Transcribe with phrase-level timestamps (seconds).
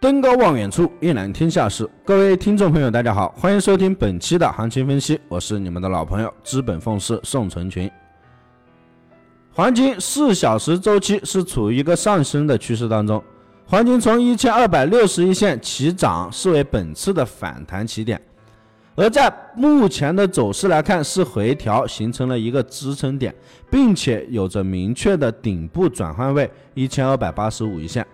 [0.00, 1.86] 登高望远处，一览天下事。
[2.06, 7.90] 各位听众朋友，大家好，欢迎收听本期的行情分析，我是你们的老朋友资本凤师宋成群。
[9.52, 13.22] 黄金四小时周期是处于一个上升的趋势当中，
[13.66, 18.18] 黄金从一千二百六十一线起涨，视为本次的反弹起点。
[18.94, 23.34] 而在目前的走势来看，是回调形成了一个支撑点，
[23.70, 28.06] 并且有着明确的顶部转换位一千二百八十五一线。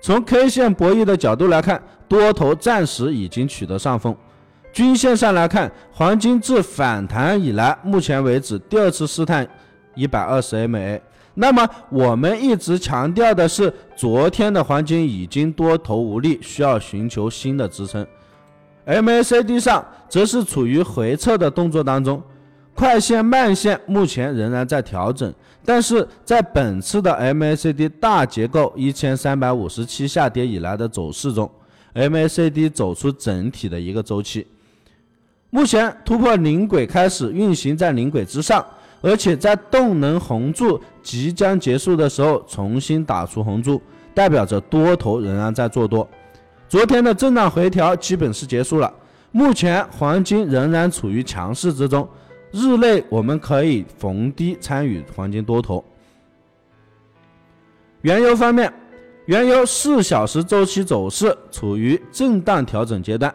[0.00, 4.16] 从 K 线博弈的角度来看，多头暂时已经取得上风。
[4.72, 9.48] 均线上来看，黄金自反弹以来，目前为止第二次试探
[9.94, 11.00] 一百二十 MA。
[11.34, 18.06] 那么我们一直强调的是，昨天的黄金已经多头无力，需要寻求新的支撑。
[18.86, 22.22] MACD 上则是处于回撤的动作当中。
[22.76, 25.32] 快线、慢线目前仍然在调整，
[25.64, 31.50] 但是在本次的 MACD 大结构一千三百五十七下跌以来的走势中
[31.94, 34.46] ，MACD 走出整体的一个周期，
[35.48, 38.62] 目前突破零轨开始运行在零轨之上，
[39.00, 43.80] 而且在动能红柱即将结束的时候重新打出红柱，
[44.12, 46.06] 代表着多头仍然在做多。
[46.68, 48.92] 昨天的震荡回调基本是结束了，
[49.32, 52.06] 目前黄金仍然处于强势之中。
[52.56, 55.84] 日内我们可以逢低参与黄金多头。
[58.00, 58.72] 原油方面，
[59.26, 63.34] 原油四小时周期走势处于震荡调整阶段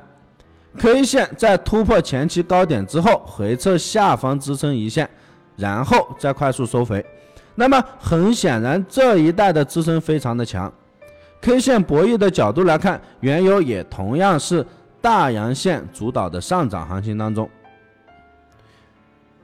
[0.78, 5.08] ，K 线在突破前期高点之后回撤下方支撑一线，
[5.56, 7.06] 然后再快速收回。
[7.54, 10.72] 那么很显然，这一带的支撑非常的强。
[11.42, 14.66] K 线博弈的角度来看，原油也同样是
[15.02, 17.50] 大阳线主导的上涨行情当中。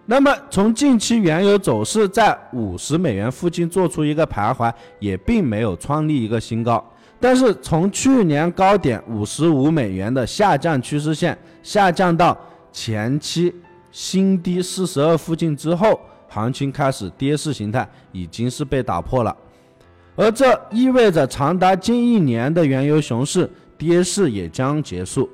[0.10, 6.84] 那么从近期原油走势在五十美元附近做出一个徘徊，也并没有创立一个新高。
[7.20, 12.38] 但是从去年高点五十五美元的下降趋势线下降到
[12.72, 13.54] 前期
[13.92, 19.36] 新低四十二附近之后，行情开始跌势形态已经是被打破了，
[20.16, 25.30] 而这意味着长达近一年的原油熊市跌势也将结束，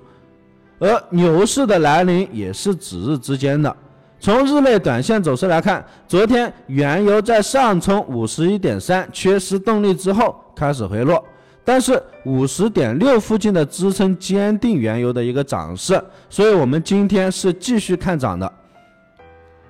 [0.80, 3.76] 而牛市的来临也是指日之间的。
[4.24, 11.22] 从日内短线走势来看，昨天原油在上冲五十一点三，缺失动力之后开始回落，
[11.62, 18.50] 但是五十点六附近的支撑坚定原油的一个涨势，所以我们今天是继续看涨的。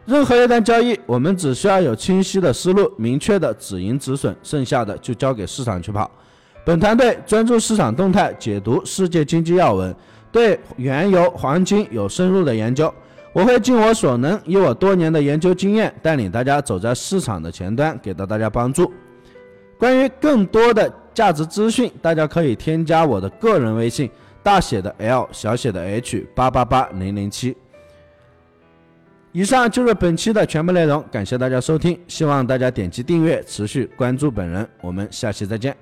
[0.06, 6.12] 任何一单交易，我们只需要有清晰的思路、明确的止盈止损，剩下的就交给市场去跑。
[6.64, 9.96] 本团队专注市场动态，解读世界经济要闻，
[10.32, 12.94] 对原油、黄金有深入的研究。
[13.34, 18.94] 我会尽我所能，以我多年的研究经验，带领大家走在市场的前端，给到大家帮助。
[19.78, 24.10] 关于更多的价值资讯，大家可以添加我的个人微信，
[24.44, 27.58] 大写的 L，小写的 H，八八八零零七。
[29.32, 34.70] 以上就是本期的全部内容，感谢大家收听，希望大家点击订阅，持续关注本人。
[34.80, 35.76] 我们下期再见。